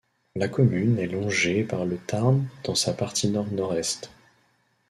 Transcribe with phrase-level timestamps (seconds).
[0.35, 4.09] La commune est longée par le Tarn dans sa partie nord-nord-est.